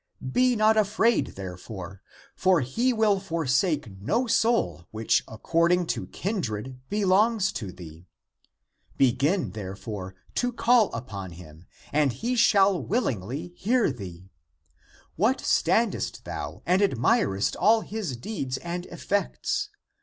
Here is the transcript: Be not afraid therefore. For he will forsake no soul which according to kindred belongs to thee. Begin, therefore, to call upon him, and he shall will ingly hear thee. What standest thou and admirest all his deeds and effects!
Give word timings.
Be 0.31 0.55
not 0.55 0.77
afraid 0.77 1.27
therefore. 1.35 2.01
For 2.35 2.61
he 2.61 2.91
will 2.91 3.19
forsake 3.19 4.01
no 4.01 4.25
soul 4.25 4.87
which 4.89 5.23
according 5.27 5.85
to 5.93 6.07
kindred 6.07 6.79
belongs 6.89 7.51
to 7.51 7.71
thee. 7.71 8.07
Begin, 8.97 9.51
therefore, 9.51 10.15
to 10.33 10.51
call 10.53 10.91
upon 10.91 11.33
him, 11.33 11.67
and 11.93 12.13
he 12.13 12.35
shall 12.35 12.81
will 12.83 13.03
ingly 13.05 13.55
hear 13.55 13.91
thee. 13.91 14.31
What 15.17 15.39
standest 15.39 16.25
thou 16.25 16.63
and 16.65 16.81
admirest 16.81 17.55
all 17.59 17.81
his 17.81 18.17
deeds 18.17 18.57
and 18.57 18.87
effects! 18.87 19.69